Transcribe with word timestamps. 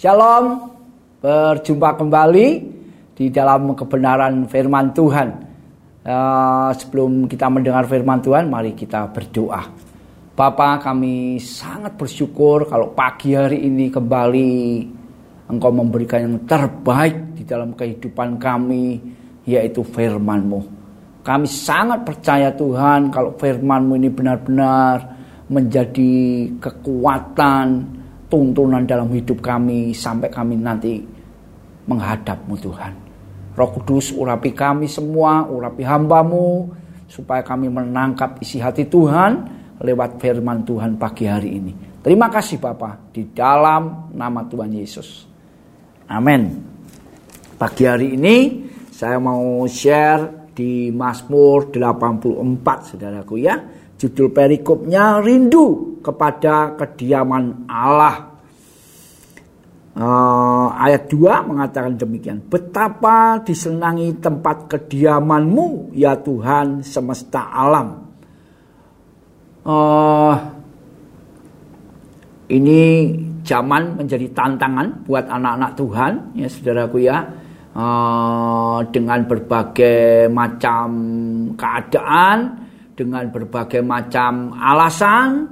Shalom, 0.00 0.72
berjumpa 1.20 2.00
kembali 2.00 2.46
di 3.12 3.28
dalam 3.28 3.76
kebenaran 3.76 4.48
firman 4.48 4.96
Tuhan. 4.96 5.28
Uh, 6.00 6.72
sebelum 6.72 7.28
kita 7.28 7.52
mendengar 7.52 7.84
firman 7.84 8.24
Tuhan, 8.24 8.48
mari 8.48 8.72
kita 8.72 9.12
berdoa. 9.12 9.60
Bapa 10.32 10.80
kami 10.80 11.36
sangat 11.36 12.00
bersyukur 12.00 12.64
kalau 12.64 12.96
pagi 12.96 13.36
hari 13.36 13.60
ini 13.68 13.92
kembali 13.92 14.52
Engkau 15.52 15.68
memberikan 15.68 16.24
yang 16.24 16.48
terbaik 16.48 17.36
di 17.36 17.44
dalam 17.44 17.76
kehidupan 17.76 18.40
kami, 18.40 19.04
yaitu 19.44 19.84
firman-Mu. 19.84 20.60
Kami 21.20 21.44
sangat 21.44 22.08
percaya 22.08 22.48
Tuhan 22.56 23.12
kalau 23.12 23.36
firman-Mu 23.36 24.00
ini 24.00 24.08
benar-benar 24.08 24.96
menjadi 25.52 26.48
kekuatan, 26.56 27.99
tuntunan 28.30 28.86
dalam 28.86 29.10
hidup 29.10 29.42
kami 29.42 29.90
sampai 29.90 30.30
kami 30.30 30.54
nanti 30.56 31.02
menghadapmu 31.90 32.54
Tuhan. 32.54 32.92
Roh 33.58 33.70
Kudus 33.74 34.14
urapi 34.14 34.54
kami 34.54 34.86
semua, 34.86 35.44
urapi 35.44 35.82
hambamu, 35.82 36.70
supaya 37.10 37.42
kami 37.42 37.66
menangkap 37.66 38.38
isi 38.38 38.62
hati 38.62 38.86
Tuhan 38.86 39.58
lewat 39.82 40.22
firman 40.22 40.62
Tuhan 40.62 40.94
pagi 40.94 41.26
hari 41.26 41.58
ini. 41.58 41.72
Terima 42.00 42.30
kasih 42.30 42.62
Bapak 42.62 43.12
di 43.12 43.34
dalam 43.34 44.08
nama 44.14 44.46
Tuhan 44.46 44.70
Yesus. 44.72 45.26
Amin. 46.08 46.70
Pagi 47.58 47.84
hari 47.84 48.16
ini 48.16 48.36
saya 48.88 49.20
mau 49.20 49.66
share 49.68 50.48
di 50.54 50.88
Mazmur 50.94 51.68
84 51.68 52.94
saudaraku 52.94 53.34
ya. 53.42 53.56
Judul 54.00 54.32
perikopnya 54.32 55.20
rindu 55.20 56.00
kepada 56.00 56.72
kediaman 56.72 57.68
Allah. 57.68 58.32
Uh, 59.92 60.72
ayat 60.72 61.04
2 61.12 61.44
mengatakan 61.44 62.00
demikian. 62.00 62.40
Betapa 62.48 63.44
disenangi 63.44 64.16
tempat 64.16 64.72
kediamanmu 64.72 65.92
ya 65.92 66.16
Tuhan 66.16 66.80
semesta 66.80 67.52
alam. 67.52 68.08
Uh, 69.68 70.32
ini 72.48 73.12
zaman 73.44 74.00
menjadi 74.00 74.32
tantangan 74.32 75.04
buat 75.04 75.28
anak-anak 75.28 75.76
Tuhan 75.76 76.12
ya 76.40 76.48
saudaraku 76.48 77.04
ya. 77.04 77.18
Uh, 77.76 78.80
dengan 78.88 79.28
berbagai 79.28 80.32
macam 80.32 80.88
keadaan 81.54 82.59
dengan 83.00 83.32
berbagai 83.32 83.80
macam 83.80 84.52
alasan, 84.52 85.48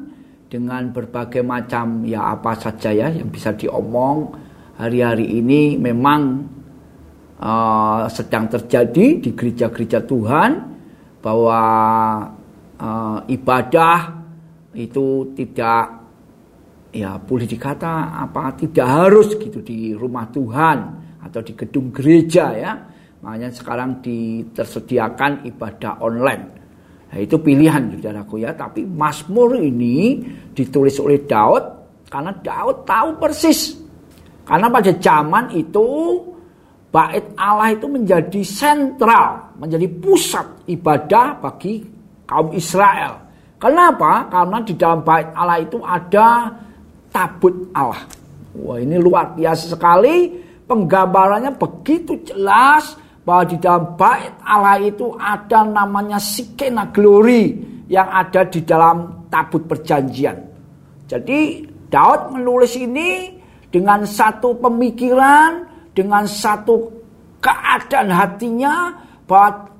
dengan 0.53 0.93
berbagai 0.93 1.41
macam 1.41 2.05
ya 2.05 2.37
apa 2.37 2.53
saja 2.61 2.93
ya 2.93 3.09
yang 3.09 3.33
bisa 3.33 3.57
diomong. 3.57 4.37
Hari-hari 4.77 5.41
ini 5.41 5.81
memang 5.81 6.45
uh, 7.41 8.05
sedang 8.13 8.53
terjadi 8.53 9.17
di 9.17 9.31
gereja-gereja 9.33 10.05
Tuhan 10.05 10.51
bahwa 11.25 11.63
uh, 12.77 13.19
ibadah 13.33 13.99
itu 14.77 15.33
tidak 15.33 15.83
ya 16.93 17.17
boleh 17.17 17.49
dikata 17.49 18.23
apa 18.29 18.55
tidak 18.61 18.87
harus 18.87 19.35
gitu 19.41 19.65
di 19.65 19.97
rumah 19.97 20.29
Tuhan 20.29 20.79
atau 21.25 21.41
di 21.41 21.57
gedung 21.57 21.89
gereja 21.97 22.53
ya. 22.53 22.73
Makanya 23.19 23.51
sekarang 23.51 23.99
ditersediakan 23.99 25.49
ibadah 25.49 25.99
online 25.99 26.58
Nah, 27.09 27.19
itu 27.19 27.37
pilihan 27.41 27.89
saudaraku 27.97 28.45
ya. 28.45 28.53
Tapi 28.53 28.85
Mazmur 28.85 29.57
ini 29.57 30.21
ditulis 30.53 31.01
oleh 31.01 31.25
Daud 31.25 31.65
karena 32.13 32.33
Daud 32.37 32.85
tahu 32.85 33.09
persis. 33.17 33.77
Karena 34.45 34.73
pada 34.73 34.93
zaman 34.97 35.53
itu 35.53 35.89
bait 36.89 37.37
Allah 37.37 37.73
itu 37.73 37.85
menjadi 37.85 38.41
sentral, 38.45 39.57
menjadi 39.61 39.89
pusat 40.01 40.69
ibadah 40.69 41.37
bagi 41.41 41.85
kaum 42.25 42.53
Israel. 42.57 43.29
Kenapa? 43.61 44.29
Karena 44.29 44.63
di 44.65 44.73
dalam 44.77 45.05
bait 45.05 45.29
Allah 45.33 45.59
itu 45.61 45.81
ada 45.85 46.53
tabut 47.13 47.73
Allah. 47.73 48.05
Wah 48.57 48.79
ini 48.81 48.97
luar 48.97 49.33
biasa 49.37 49.77
sekali. 49.77 50.45
Penggambarannya 50.69 51.57
begitu 51.57 52.21
jelas 52.29 52.93
bahwa 53.29 53.45
di 53.45 53.61
dalam 53.61 53.93
bait 53.93 54.33
Allah 54.41 54.81
itu 54.81 55.13
ada 55.21 55.61
namanya 55.61 56.17
Sikena 56.17 56.89
Glory 56.89 57.61
yang 57.93 58.09
ada 58.09 58.49
di 58.49 58.65
dalam 58.65 59.29
tabut 59.29 59.69
perjanjian. 59.69 60.49
Jadi 61.05 61.61
Daud 61.93 62.33
menulis 62.33 62.73
ini 62.81 63.37
dengan 63.69 64.09
satu 64.09 64.57
pemikiran, 64.57 65.61
dengan 65.93 66.25
satu 66.25 66.89
keadaan 67.45 68.09
hatinya 68.09 68.97
bahwa 69.29 69.77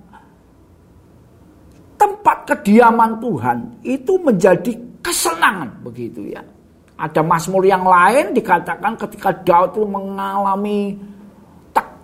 tempat 1.97 2.53
kediaman 2.53 3.17
Tuhan 3.17 3.59
itu 3.81 4.13
menjadi 4.21 4.77
kesenangan 5.01 5.73
begitu 5.81 6.37
ya. 6.37 6.45
Ada 7.01 7.25
Mazmur 7.25 7.65
yang 7.65 7.89
lain 7.89 8.37
dikatakan 8.37 8.93
ketika 9.01 9.33
Daud 9.41 9.73
itu 9.73 9.89
mengalami 9.89 11.01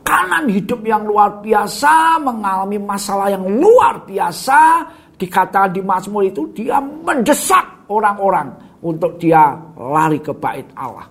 tekanan 0.05 0.53
hidup 0.53 0.85
yang 0.85 1.09
luar 1.09 1.41
biasa, 1.41 2.21
mengalami 2.21 2.77
masalah 2.77 3.33
yang 3.33 3.49
luar 3.49 4.05
biasa, 4.05 4.85
dikatakan 5.17 5.73
di 5.73 5.81
Mazmur 5.81 6.29
itu 6.29 6.53
dia 6.53 6.77
mendesak 6.77 7.89
orang-orang 7.89 8.53
untuk 8.85 9.17
dia 9.17 9.57
lari 9.81 10.21
ke 10.21 10.37
bait 10.37 10.69
Allah. 10.77 11.09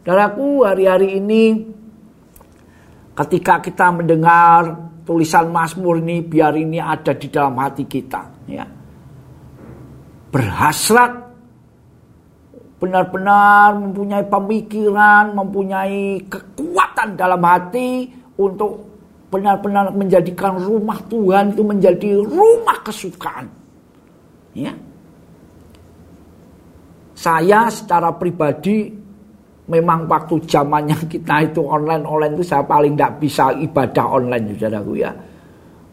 Dan 0.00 0.16
aku 0.16 0.64
hari-hari 0.64 1.20
ini 1.20 1.44
ketika 3.12 3.60
kita 3.60 3.92
mendengar 3.92 4.72
tulisan 5.04 5.52
Mazmur 5.52 6.00
ini 6.00 6.24
biar 6.24 6.56
ini 6.56 6.80
ada 6.80 7.12
di 7.12 7.28
dalam 7.28 7.60
hati 7.60 7.84
kita 7.84 8.48
ya. 8.48 8.64
Berhasrat 10.32 11.23
benar-benar 12.84 13.80
mempunyai 13.80 14.24
pemikiran, 14.28 15.32
mempunyai 15.32 16.20
kekuatan 16.28 17.16
dalam 17.16 17.40
hati 17.40 18.12
untuk 18.36 18.84
benar-benar 19.32 19.88
menjadikan 19.96 20.60
rumah 20.60 21.00
Tuhan 21.08 21.56
itu 21.56 21.64
menjadi 21.64 22.20
rumah 22.20 22.78
kesukaan. 22.84 23.48
Ya. 24.52 24.76
Saya 27.16 27.72
secara 27.72 28.12
pribadi 28.12 28.92
memang 29.64 30.04
waktu 30.04 30.44
zamannya 30.44 30.94
kita 31.12 31.48
itu 31.48 31.64
online-online 31.64 32.36
itu 32.36 32.44
saya 32.44 32.68
paling 32.68 32.92
tidak 32.92 33.16
bisa 33.16 33.48
ibadah 33.56 34.06
online 34.12 34.52
saudaraku 34.60 34.92
ya. 35.00 35.10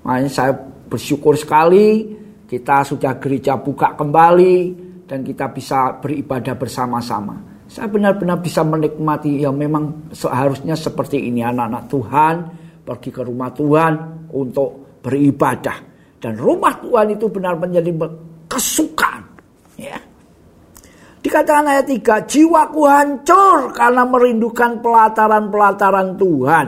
Makanya 0.03 0.27
saya 0.27 0.51
bersyukur 0.91 1.39
sekali 1.39 2.19
kita 2.51 2.83
sudah 2.83 3.15
gereja 3.15 3.55
buka 3.55 3.95
kembali 3.95 4.90
dan 5.11 5.27
kita 5.27 5.51
bisa 5.51 5.99
beribadah 5.99 6.55
bersama-sama. 6.55 7.35
Saya 7.67 7.91
benar-benar 7.91 8.39
bisa 8.39 8.63
menikmati 8.63 9.43
yang 9.43 9.59
memang 9.59 10.07
seharusnya 10.15 10.71
seperti 10.71 11.27
ini 11.27 11.43
anak-anak 11.43 11.83
Tuhan 11.91 12.35
pergi 12.87 13.11
ke 13.11 13.19
rumah 13.27 13.51
Tuhan 13.51 13.93
untuk 14.31 15.03
beribadah 15.03 15.77
dan 16.15 16.39
rumah 16.39 16.79
Tuhan 16.79 17.11
itu 17.11 17.27
benar 17.27 17.59
menjadi 17.59 17.91
kesukaan 18.47 19.23
ya. 19.75 19.99
Dikatakan 21.21 21.67
ayat 21.67 21.85
3, 21.85 22.31
jiwaku 22.31 22.81
hancur 22.87 23.75
karena 23.75 24.07
merindukan 24.07 24.79
pelataran-pelataran 24.81 26.17
Tuhan. 26.17 26.67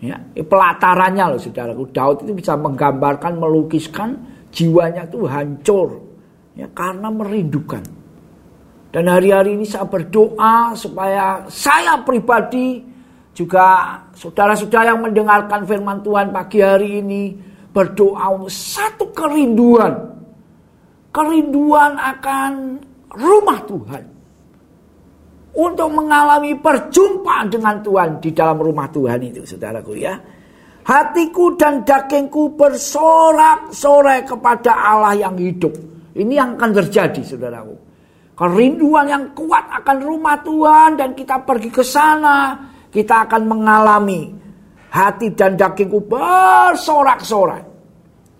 Ya, 0.00 0.16
pelatarannya 0.34 1.36
loh 1.36 1.38
saudaraku. 1.38 1.94
Daud 1.94 2.26
itu 2.26 2.32
bisa 2.34 2.58
menggambarkan, 2.58 3.38
melukiskan 3.38 4.18
jiwanya 4.50 5.06
itu 5.06 5.30
hancur 5.30 6.09
ya 6.60 6.68
karena 6.76 7.08
merindukan. 7.08 7.80
Dan 8.90 9.06
hari-hari 9.06 9.54
ini 9.56 9.64
saya 9.64 9.86
berdoa 9.86 10.74
supaya 10.74 11.46
saya 11.46 12.02
pribadi 12.02 12.82
juga 13.30 13.96
saudara-saudara 14.12 14.92
yang 14.92 15.00
mendengarkan 15.06 15.62
firman 15.64 16.02
Tuhan 16.02 16.34
pagi 16.34 16.58
hari 16.58 16.98
ini 17.00 17.22
berdoa 17.70 18.50
satu 18.50 19.14
kerinduan. 19.14 20.10
Kerinduan 21.10 21.96
akan 21.96 22.52
rumah 23.14 23.60
Tuhan. 23.64 24.04
Untuk 25.50 25.90
mengalami 25.90 26.54
perjumpaan 26.54 27.50
dengan 27.50 27.82
Tuhan 27.82 28.22
di 28.22 28.30
dalam 28.30 28.62
rumah 28.62 28.86
Tuhan 28.86 29.18
itu 29.18 29.42
saudaraku 29.42 29.98
ya. 29.98 30.14
Hatiku 30.86 31.58
dan 31.58 31.82
dagingku 31.82 32.54
bersorak-sorai 32.54 34.26
kepada 34.26 34.70
Allah 34.74 35.14
yang 35.18 35.34
hidup. 35.34 35.74
Ini 36.14 36.32
yang 36.34 36.58
akan 36.58 36.70
terjadi 36.74 37.22
saudaraku. 37.22 37.76
Kerinduan 38.34 39.06
yang 39.06 39.24
kuat 39.36 39.68
akan 39.82 39.96
rumah 40.00 40.40
Tuhan 40.40 40.96
dan 40.96 41.12
kita 41.12 41.44
pergi 41.44 41.70
ke 41.70 41.84
sana. 41.84 42.56
Kita 42.90 43.28
akan 43.28 43.42
mengalami 43.46 44.32
hati 44.90 45.30
dan 45.36 45.54
dagingku 45.54 46.02
bersorak-sorai. 46.10 47.62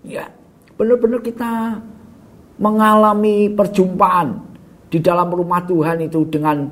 Ya, 0.03 0.27
benar-benar 0.75 1.21
kita 1.23 1.79
mengalami 2.59 3.47
perjumpaan 3.53 4.41
di 4.91 4.99
dalam 4.99 5.31
rumah 5.31 5.63
Tuhan 5.63 6.03
itu 6.03 6.27
dengan 6.27 6.67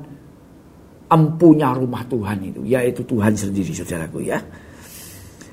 empunya 1.10 1.72
rumah 1.72 2.04
Tuhan 2.06 2.38
itu, 2.44 2.60
yaitu 2.68 3.02
Tuhan 3.02 3.32
sendiri, 3.34 3.72
saudaraku 3.72 4.22
ya. 4.22 4.38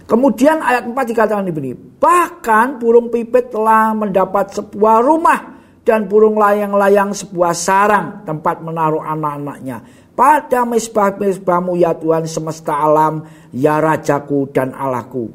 Kemudian 0.07 0.63
ayat 0.63 0.87
4 0.87 0.95
dikatakan 0.95 1.43
begini, 1.51 1.75
bahkan 1.99 2.79
burung 2.79 3.11
pipit 3.11 3.51
telah 3.51 3.91
mendapat 3.91 4.55
sebuah 4.55 5.03
rumah 5.03 5.59
dan 5.83 6.07
burung 6.07 6.39
layang-layang 6.39 7.11
sebuah 7.11 7.51
sarang 7.51 8.23
tempat 8.23 8.63
menaruh 8.63 9.03
anak-anaknya. 9.03 9.83
Pada 10.15 10.63
mesbah-mesbahmu 10.63 11.75
ya 11.75 11.91
Tuhan 11.91 12.23
semesta 12.23 12.79
alam, 12.79 13.27
ya 13.51 13.83
Rajaku 13.83 14.47
dan 14.55 14.71
Allahku. 14.71 15.27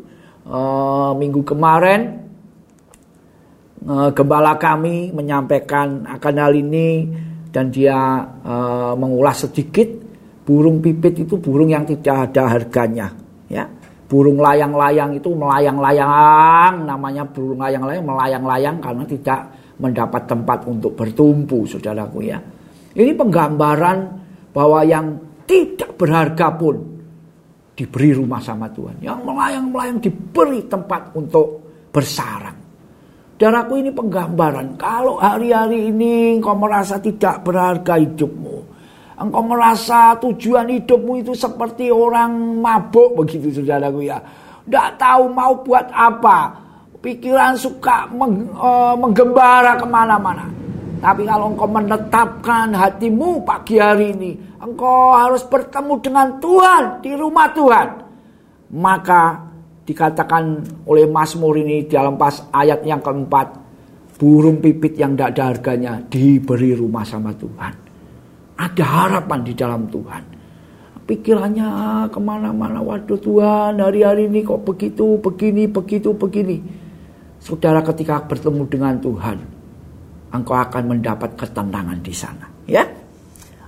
E, 0.43 0.61
minggu 1.21 1.45
kemarin 1.45 2.01
e, 3.77 3.95
gembala 4.17 4.57
kami 4.57 5.13
menyampaikan 5.13 6.09
akan 6.09 6.35
hal 6.41 6.53
ini 6.57 7.13
dan 7.53 7.69
dia 7.69 8.25
e, 8.41 8.55
mengulas 8.97 9.45
sedikit 9.45 9.87
burung 10.49 10.81
pipit 10.81 11.29
itu 11.29 11.39
burung 11.39 11.71
yang 11.71 11.87
tidak 11.87 12.33
ada 12.33 12.51
harganya 12.51 13.15
ya 13.47 13.71
burung 14.13 14.45
layang-layang 14.45 15.17
itu 15.17 15.33
melayang-layang 15.33 16.85
namanya 16.85 17.25
burung 17.25 17.65
layang-layang 17.65 18.05
melayang-layang 18.05 18.77
karena 18.85 19.05
tidak 19.09 19.41
mendapat 19.81 20.29
tempat 20.29 20.69
untuk 20.69 20.93
bertumpu 20.93 21.65
saudaraku 21.65 22.21
ya. 22.29 22.37
Ini 22.93 23.17
penggambaran 23.17 23.99
bahwa 24.53 24.85
yang 24.85 25.17
tidak 25.49 25.97
berharga 25.97 26.53
pun 26.61 26.77
diberi 27.73 28.13
rumah 28.13 28.45
sama 28.45 28.69
Tuhan. 28.69 29.01
Yang 29.01 29.19
melayang-melayang 29.25 29.99
diberi 30.05 30.61
tempat 30.69 31.17
untuk 31.17 31.65
bersarang. 31.89 32.61
Saudaraku 33.43 33.75
ini 33.83 33.91
penggambaran. 33.91 34.79
Kalau 34.79 35.19
hari-hari 35.19 35.91
ini 35.91 36.39
engkau 36.39 36.55
merasa 36.55 37.03
tidak 37.03 37.43
berharga 37.43 37.99
hidupmu 37.99 38.42
Engkau 39.23 39.47
merasa 39.47 40.19
tujuan 40.19 40.67
hidupmu 40.67 41.23
itu 41.23 41.31
seperti 41.31 41.95
orang 41.95 42.59
mabuk 42.59 43.23
begitu 43.23 43.55
saudaraku 43.55 44.03
ya. 44.03 44.19
Tidak 44.67 44.89
tahu 44.99 45.31
mau 45.31 45.63
buat 45.63 45.87
apa. 45.95 46.59
Pikiran 46.99 47.55
suka 47.55 48.11
meng, 48.11 48.51
e, 48.51 48.71
menggembara 48.99 49.79
ke 49.79 49.87
mana-mana. 49.87 50.51
Tapi 50.99 51.23
kalau 51.27 51.55
engkau 51.55 51.71
menetapkan 51.71 52.75
hatimu 52.75 53.47
pagi 53.47 53.79
hari 53.79 54.11
ini. 54.11 54.33
Engkau 54.59 55.15
harus 55.15 55.47
bertemu 55.47 55.95
dengan 56.03 56.27
Tuhan 56.43 56.83
di 57.03 57.15
rumah 57.15 57.51
Tuhan. 57.51 57.89
Maka 58.75 59.23
dikatakan 59.87 60.63
oleh 60.87 61.07
Mazmur 61.11 61.59
ini 61.59 61.87
dalam 61.87 62.19
pas 62.19 62.43
ayat 62.51 62.83
yang 62.83 63.03
keempat. 63.03 63.63
Burung 64.19 64.63
pipit 64.63 64.95
yang 64.95 65.19
tidak 65.19 65.35
ada 65.35 65.43
harganya 65.51 65.93
diberi 66.07 66.79
rumah 66.79 67.03
sama 67.03 67.35
Tuhan. 67.35 67.82
Ada 68.57 68.85
harapan 68.85 69.41
di 69.45 69.53
dalam 69.57 69.89
Tuhan. 69.89 70.23
Pikirannya 71.03 71.71
ke 72.09 72.21
mana-mana. 72.23 72.79
Waduh 72.79 73.19
Tuhan 73.19 73.83
hari-hari 73.83 74.31
ini 74.31 74.47
kok 74.47 74.63
begitu, 74.63 75.19
begini, 75.19 75.67
begitu, 75.67 76.15
begini. 76.15 76.63
Saudara 77.43 77.83
ketika 77.83 78.23
bertemu 78.23 78.63
dengan 78.71 78.95
Tuhan. 79.03 79.39
Engkau 80.33 80.57
akan 80.57 80.97
mendapat 80.97 81.37
ketenangan 81.37 81.99
di 82.01 82.15
sana. 82.15 82.47
Ya. 82.65 82.87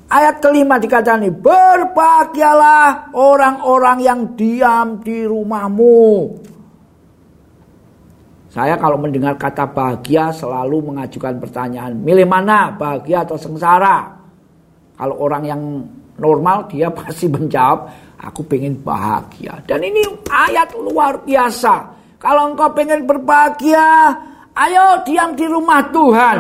Ayat 0.09 0.39
kelima 0.39 0.79
dikatakan 0.79 1.27
ini. 1.27 1.35
Berbahagialah 1.35 3.13
orang-orang 3.13 3.99
yang 4.01 4.21
diam 4.39 5.03
di 5.03 5.27
rumahmu. 5.27 5.99
Saya 8.55 8.79
kalau 8.79 8.95
mendengar 8.95 9.35
kata 9.35 9.67
bahagia 9.75 10.31
selalu 10.31 10.95
mengajukan 10.95 11.43
pertanyaan. 11.43 11.99
Milih 11.99 12.31
mana 12.31 12.71
bahagia 12.71 13.27
atau 13.27 13.35
sengsara? 13.35 14.14
Kalau 14.95 15.19
orang 15.19 15.43
yang 15.43 15.63
normal 16.19 16.71
dia 16.71 16.91
pasti 16.99 17.27
menjawab, 17.27 17.91
aku 18.19 18.47
pengen 18.47 18.79
bahagia. 18.81 19.63
Dan 19.67 19.83
ini 19.83 20.03
ayat 20.31 20.75
luar 20.79 21.23
biasa. 21.23 21.95
Kalau 22.23 22.55
engkau 22.55 22.73
pengen 22.73 23.05
berbahagia, 23.05 24.17
ayo 24.57 25.05
diam 25.05 25.37
di 25.37 25.45
rumah 25.45 25.93
Tuhan. 25.93 26.39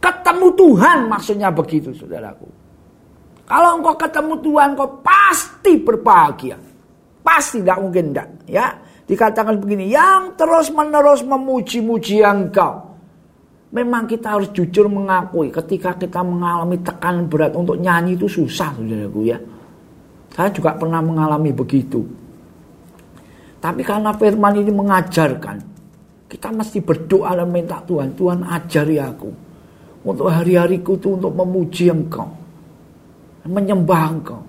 Ketemu 0.00 0.48
Tuhan 0.56 0.98
maksudnya 1.08 1.48
begitu 1.52 1.92
saudaraku. 1.96 2.48
Kalau 3.48 3.80
engkau 3.80 3.96
ketemu 3.98 4.34
Tuhan, 4.44 4.76
engkau 4.76 5.00
pasti 5.02 5.80
berbahagia. 5.80 6.56
Pasti 7.20 7.60
tidak 7.60 7.78
mungkin 7.82 8.12
tidak. 8.12 8.28
Ya, 8.46 8.78
dikatakan 9.10 9.58
begini, 9.58 9.90
yang 9.90 10.38
terus 10.38 10.70
menerus 10.70 11.24
memuji-muji 11.26 12.22
engkau 12.22 12.89
Memang 13.70 14.10
kita 14.10 14.34
harus 14.34 14.50
jujur 14.50 14.90
mengakui 14.90 15.54
ketika 15.54 15.94
kita 15.94 16.26
mengalami 16.26 16.82
tekanan 16.82 17.30
berat 17.30 17.54
untuk 17.54 17.78
nyanyi 17.78 18.18
itu 18.18 18.26
susah 18.26 18.74
saudaraku 18.74 19.30
ya. 19.30 19.38
Saya 20.34 20.50
juga 20.50 20.74
pernah 20.74 20.98
mengalami 20.98 21.54
begitu. 21.54 22.02
Tapi 23.62 23.86
karena 23.86 24.10
firman 24.16 24.58
ini 24.58 24.72
mengajarkan, 24.74 25.56
kita 26.26 26.48
mesti 26.50 26.82
berdoa 26.82 27.30
dan 27.38 27.46
minta 27.46 27.78
Tuhan, 27.86 28.18
Tuhan 28.18 28.42
ajari 28.42 28.98
aku. 28.98 29.30
Untuk 30.00 30.32
hari-hariku 30.32 30.96
itu 30.96 31.14
untuk 31.14 31.30
memuji 31.36 31.92
engkau. 31.92 32.26
Menyembah 33.46 34.02
engkau. 34.10 34.40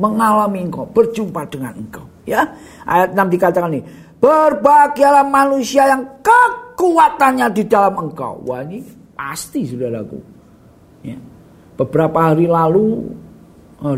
Mengalami 0.00 0.66
engkau, 0.66 0.88
berjumpa 0.90 1.46
dengan 1.52 1.76
engkau. 1.76 2.06
Ya, 2.26 2.56
ayat 2.82 3.14
6 3.14 3.30
dikatakan 3.30 3.70
ini, 3.70 3.86
berbahagialah 4.18 5.22
manusia 5.22 5.86
yang 5.86 6.02
kekal 6.24 6.65
kekuatannya 6.76 7.48
di 7.56 7.64
dalam 7.64 7.96
engkau. 7.96 8.44
Wah 8.44 8.60
ini 8.60 8.84
pasti 9.16 9.64
sudah 9.64 9.88
laku. 9.88 10.20
Ya. 11.00 11.16
Beberapa 11.76 12.32
hari 12.32 12.44
lalu, 12.44 13.08
oh, 13.80 13.96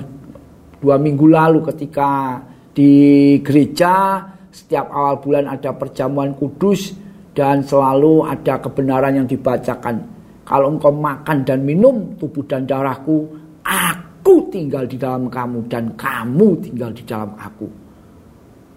dua 0.78 0.96
minggu 0.96 1.26
lalu 1.26 1.66
ketika 1.74 2.38
di 2.70 3.34
gereja 3.42 4.22
setiap 4.54 4.86
awal 4.94 5.18
bulan 5.18 5.50
ada 5.50 5.74
perjamuan 5.74 6.38
kudus 6.38 6.94
dan 7.34 7.66
selalu 7.66 8.22
ada 8.26 8.62
kebenaran 8.62 9.22
yang 9.22 9.26
dibacakan. 9.26 9.98
Kalau 10.46 10.78
engkau 10.78 10.94
makan 10.94 11.44
dan 11.44 11.60
minum 11.66 12.16
tubuh 12.16 12.46
dan 12.46 12.64
darahku, 12.64 13.26
aku 13.66 14.48
tinggal 14.48 14.88
di 14.88 14.96
dalam 14.96 15.28
kamu 15.28 15.68
dan 15.68 15.92
kamu 15.98 16.48
tinggal 16.64 16.90
di 16.94 17.04
dalam 17.04 17.36
aku. 17.36 17.68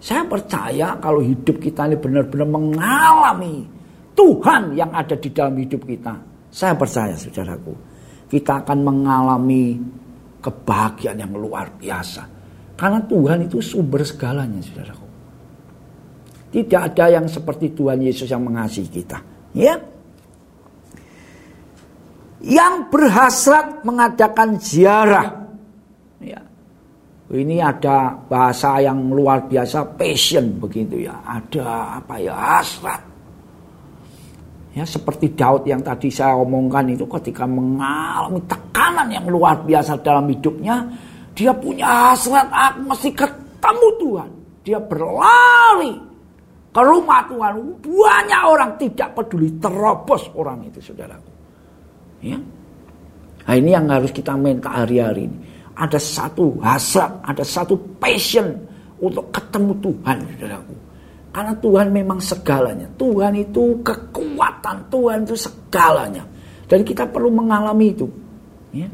Saya 0.02 0.26
percaya 0.26 0.98
kalau 0.98 1.22
hidup 1.22 1.62
kita 1.62 1.86
ini 1.86 1.96
benar-benar 1.96 2.46
mengalami 2.50 3.71
Tuhan 4.12 4.76
yang 4.76 4.92
ada 4.92 5.16
di 5.16 5.28
dalam 5.32 5.56
hidup 5.56 5.88
kita. 5.88 6.14
Saya 6.52 6.76
percaya 6.76 7.16
saudaraku, 7.16 7.72
kita 8.28 8.60
akan 8.60 8.78
mengalami 8.84 9.80
kebahagiaan 10.44 11.16
yang 11.16 11.32
luar 11.32 11.72
biasa. 11.72 12.28
Karena 12.76 13.00
Tuhan 13.08 13.48
itu 13.48 13.62
sumber 13.64 14.04
segalanya 14.04 14.60
saudaraku. 14.60 15.06
Tidak 16.52 16.80
ada 16.92 17.08
yang 17.08 17.24
seperti 17.24 17.72
Tuhan 17.72 18.04
Yesus 18.04 18.28
yang 18.28 18.44
mengasihi 18.44 18.88
kita. 18.92 19.18
Ya. 19.56 19.80
Yang 22.44 22.74
berhasrat 22.92 23.80
mengadakan 23.88 24.60
ziarah. 24.60 25.48
Ya. 26.20 26.42
Ini 27.32 27.64
ada 27.64 28.12
bahasa 28.28 28.76
yang 28.84 29.08
luar 29.08 29.48
biasa, 29.48 29.96
passion 29.96 30.60
begitu 30.60 31.08
ya. 31.08 31.16
Ada 31.24 31.96
apa 32.04 32.20
ya, 32.20 32.36
hasrat 32.36 33.11
Ya 34.72 34.88
seperti 34.88 35.36
Daud 35.36 35.68
yang 35.68 35.84
tadi 35.84 36.08
saya 36.08 36.32
omongkan 36.40 36.88
itu 36.88 37.04
ketika 37.04 37.44
mengalami 37.44 38.40
tekanan 38.48 39.04
yang 39.12 39.28
luar 39.28 39.60
biasa 39.60 40.00
dalam 40.00 40.24
hidupnya, 40.32 40.88
dia 41.36 41.52
punya 41.52 42.12
hasrat 42.12 42.48
aku 42.48 42.80
mesti 42.88 43.10
ketemu 43.12 43.88
Tuhan. 44.00 44.30
Dia 44.64 44.78
berlari 44.80 45.92
ke 46.72 46.80
rumah 46.80 47.20
Tuhan. 47.28 47.52
Banyak 47.84 48.42
orang 48.48 48.70
tidak 48.80 49.12
peduli 49.12 49.52
terobos 49.60 50.32
orang 50.32 50.64
itu 50.64 50.80
saudaraku. 50.80 51.30
Ya. 52.24 52.40
Nah 53.42 53.54
ini 53.58 53.70
yang 53.76 53.92
harus 53.92 54.08
kita 54.08 54.32
minta 54.40 54.72
hari-hari 54.72 55.28
ini. 55.28 55.38
Ada 55.76 56.00
satu 56.00 56.56
hasrat, 56.64 57.20
ada 57.28 57.44
satu 57.44 57.76
passion 58.00 58.56
untuk 59.04 59.28
ketemu 59.28 59.72
Tuhan 59.84 60.16
saudaraku. 60.32 60.74
Karena 61.32 61.56
Tuhan 61.56 61.88
memang 61.88 62.20
segalanya. 62.20 62.84
Tuhan 63.00 63.32
itu 63.40 63.80
kekuatan, 63.80 64.76
Tuhan 64.92 65.24
itu 65.24 65.32
segalanya. 65.32 66.24
Dan 66.68 66.84
kita 66.84 67.08
perlu 67.08 67.32
mengalami 67.32 67.88
itu. 67.88 68.04
Ya. 68.76 68.88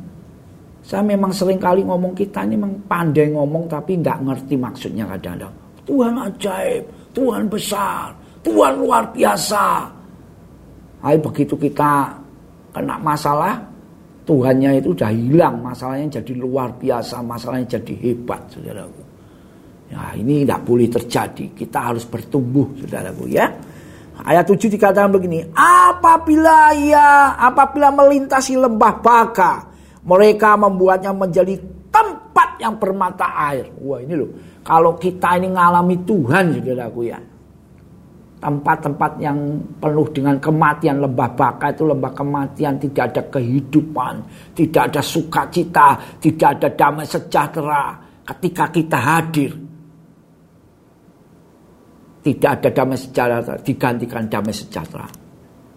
Saya 0.86 1.02
memang 1.04 1.34
sering 1.34 1.58
kali 1.60 1.84
ngomong 1.84 2.14
kita 2.14 2.46
ini 2.48 2.56
memang 2.56 2.80
pandai 2.88 3.28
ngomong 3.28 3.68
tapi 3.68 3.98
nggak 3.98 4.24
ngerti 4.24 4.54
maksudnya 4.56 5.04
kadang-kadang. 5.04 5.52
Tuhan 5.84 6.14
ajaib, 6.16 6.84
Tuhan 7.12 7.44
besar, 7.50 8.14
Tuhan 8.40 8.72
luar 8.80 9.10
biasa. 9.12 9.90
Tapi 11.02 11.18
begitu 11.20 11.54
kita 11.58 12.14
kena 12.72 12.96
masalah, 13.02 13.58
Tuhannya 14.24 14.78
itu 14.78 14.92
udah 14.94 15.10
hilang, 15.12 15.60
masalahnya 15.64 16.20
jadi 16.20 16.32
luar 16.36 16.72
biasa, 16.76 17.20
masalahnya 17.24 17.80
jadi 17.80 17.94
hebat, 18.08 18.40
saudaraku. 18.52 19.02
Ya, 19.88 20.12
ini 20.16 20.44
tidak 20.44 20.68
boleh 20.68 20.88
terjadi. 20.92 21.56
Kita 21.56 21.92
harus 21.92 22.04
bertumbuh, 22.04 22.76
saudaraku 22.84 23.24
ya. 23.32 23.48
Ayat 24.18 24.50
7 24.50 24.68
dikatakan 24.68 25.14
begini, 25.14 25.46
apabila 25.54 26.74
ia 26.74 27.38
apabila 27.38 27.94
melintasi 27.94 28.58
lembah 28.58 28.94
baka, 28.98 29.52
Mereka 30.08 30.56
membuatnya 30.56 31.12
menjadi 31.12 31.52
tempat 31.92 32.56
yang 32.64 32.80
bermata 32.80 33.28
air. 33.52 33.68
Wah 33.84 34.00
ini 34.00 34.14
loh. 34.16 34.30
Kalau 34.64 34.96
kita 34.96 35.36
ini 35.36 35.52
ngalami 35.52 36.00
Tuhan 36.08 36.44
saudaraku 36.56 37.00
ya. 37.04 37.20
Tempat-tempat 38.38 39.18
yang 39.18 39.36
penuh 39.82 40.08
dengan 40.14 40.38
kematian 40.38 41.02
lembah 41.02 41.28
baka 41.34 41.74
itu 41.74 41.82
lembah 41.82 42.12
kematian 42.14 42.78
tidak 42.78 43.04
ada 43.10 43.22
kehidupan, 43.34 44.14
tidak 44.54 44.94
ada 44.94 45.02
sukacita, 45.02 45.98
tidak 46.22 46.48
ada 46.56 46.68
damai 46.70 47.02
sejahtera 47.02 47.98
ketika 48.22 48.70
kita 48.70 48.96
hadir. 48.96 49.67
Tidak 52.28 52.50
ada 52.60 52.68
damai 52.68 53.00
sejahtera 53.00 53.56
digantikan 53.64 54.28
damai 54.28 54.52
sejahtera. 54.52 55.08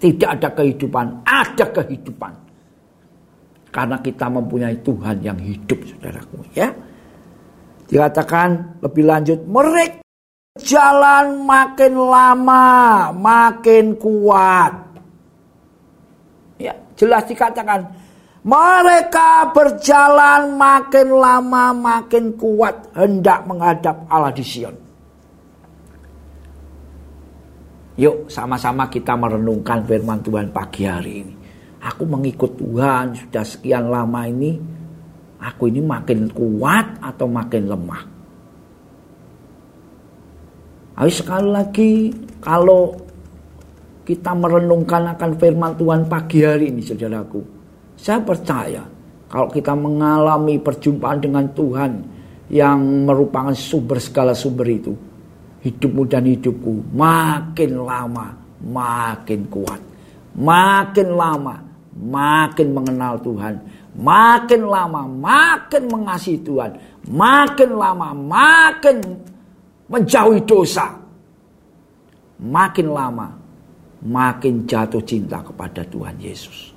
Tidak 0.02 0.28
ada 0.28 0.52
kehidupan, 0.52 1.24
ada 1.24 1.66
kehidupan. 1.72 2.34
Karena 3.72 4.04
kita 4.04 4.28
mempunyai 4.28 4.84
Tuhan 4.84 5.24
yang 5.24 5.40
hidup, 5.40 5.80
saudaraku. 5.80 6.44
Ya, 6.52 6.76
dikatakan 7.88 8.84
lebih 8.84 9.08
lanjut, 9.08 9.40
mereka 9.48 10.02
Jalan 10.60 11.48
makin 11.48 11.96
lama, 11.96 12.68
makin 13.16 13.96
kuat. 13.96 14.76
Ya, 16.60 16.76
jelas 17.00 17.24
dikatakan 17.24 17.88
mereka 18.44 19.48
berjalan 19.56 20.60
makin 20.60 21.08
lama, 21.08 21.72
makin 21.72 22.36
kuat 22.36 22.92
hendak 22.92 23.48
menghadap 23.48 24.04
Allah 24.12 24.36
di 24.36 24.44
Sion. 24.44 24.76
Yuk 28.00 28.32
sama-sama 28.32 28.88
kita 28.88 29.20
merenungkan 29.20 29.84
firman 29.84 30.24
Tuhan 30.24 30.48
pagi 30.56 30.88
hari 30.88 31.14
ini. 31.28 31.34
Aku 31.82 32.08
mengikut 32.08 32.56
Tuhan 32.56 33.18
sudah 33.18 33.44
sekian 33.44 33.92
lama 33.92 34.24
ini. 34.30 34.56
Aku 35.42 35.68
ini 35.68 35.82
makin 35.82 36.30
kuat 36.30 37.02
atau 37.02 37.26
makin 37.26 37.66
lemah? 37.66 38.04
Ayo 41.02 41.10
sekali 41.10 41.50
lagi 41.50 41.92
kalau 42.38 42.94
kita 44.06 44.38
merenungkan 44.38 45.18
akan 45.18 45.32
firman 45.42 45.74
Tuhan 45.74 46.06
pagi 46.06 46.46
hari 46.46 46.70
ini 46.70 46.86
saudaraku. 46.86 47.42
Saya 47.98 48.22
percaya 48.22 48.86
kalau 49.26 49.50
kita 49.50 49.74
mengalami 49.74 50.62
perjumpaan 50.62 51.18
dengan 51.18 51.50
Tuhan 51.58 51.92
yang 52.54 53.08
merupakan 53.10 53.56
sumber 53.58 53.98
segala 53.98 54.38
sumber 54.38 54.70
itu. 54.70 54.94
Hidupmu 55.62 56.10
dan 56.10 56.26
hidupku 56.26 56.94
makin 56.98 57.86
lama 57.86 58.34
makin 58.66 59.46
kuat. 59.50 59.82
Makin 60.38 61.08
lama 61.14 61.62
makin 62.02 62.74
mengenal 62.74 63.20
Tuhan. 63.22 63.62
Makin 63.92 64.62
lama 64.66 65.06
makin 65.06 65.84
mengasihi 65.92 66.40
Tuhan. 66.42 66.72
Makin 67.12 67.70
lama 67.76 68.16
makin 68.16 68.98
menjauhi 69.92 70.42
dosa. 70.48 70.88
Makin 72.42 72.88
lama, 72.90 73.30
makin 74.02 74.66
jatuh 74.66 75.04
cinta 75.06 75.46
kepada 75.46 75.86
Tuhan 75.86 76.18
Yesus. 76.18 76.74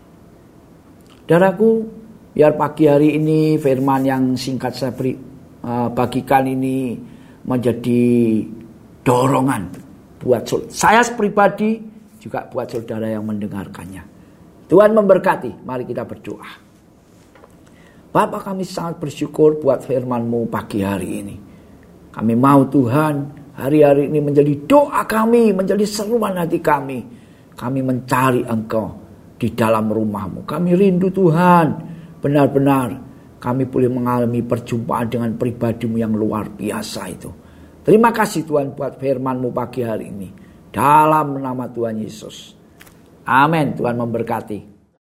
Daraku, 1.25 1.89
biar 2.37 2.53
pagi 2.53 2.85
hari 2.85 3.17
ini 3.17 3.57
firman 3.57 4.05
yang 4.05 4.37
singkat 4.37 4.77
saya 4.77 4.93
beri, 4.93 5.17
uh, 5.65 5.89
bagikan 5.89 6.45
ini 6.45 7.01
menjadi 7.49 8.05
dorongan 9.05 9.63
buat 10.19 10.49
saya 10.73 11.05
pribadi 11.13 11.77
juga 12.17 12.49
buat 12.49 12.65
saudara 12.73 13.05
yang 13.05 13.29
mendengarkannya. 13.29 14.01
Tuhan 14.65 14.97
memberkati. 14.97 15.61
Mari 15.61 15.85
kita 15.85 16.09
berdoa. 16.09 16.49
Bapak 18.09 18.49
kami 18.49 18.65
sangat 18.65 18.97
bersyukur 18.97 19.61
buat 19.61 19.85
firman-Mu 19.85 20.49
pagi 20.49 20.81
hari 20.81 21.21
ini. 21.21 21.37
Kami 22.15 22.33
mau 22.33 22.65
Tuhan 22.65 23.15
hari-hari 23.61 24.09
ini 24.09 24.25
menjadi 24.25 24.55
doa 24.65 25.05
kami, 25.05 25.53
menjadi 25.53 25.85
seruan 25.85 26.41
hati 26.41 26.65
kami. 26.65 27.05
Kami 27.53 27.81
mencari 27.85 28.41
Engkau 28.49 28.89
di 29.37 29.53
dalam 29.53 29.93
rumahmu. 29.93 30.49
Kami 30.49 30.73
rindu 30.73 31.13
Tuhan. 31.13 31.93
Benar-benar 32.25 32.89
kami 33.37 33.69
boleh 33.69 33.91
mengalami 33.93 34.41
perjumpaan 34.41 35.07
dengan 35.13 35.37
pribadimu 35.37 36.01
yang 36.01 36.17
luar 36.17 36.49
biasa 36.49 37.01
itu. 37.13 37.44
Terima 37.85 38.11
kasih 38.17 38.49
Tuhan 38.49 38.73
buat 38.73 38.97
firmanmu 38.97 39.53
pagi 39.53 39.85
hari 39.85 40.09
ini. 40.09 40.29
Dalam 40.73 41.37
nama 41.37 41.69
Tuhan 41.69 42.01
Yesus. 42.01 42.57
Amin. 43.29 43.77
Tuhan 43.77 43.95
memberkati. 44.01 44.74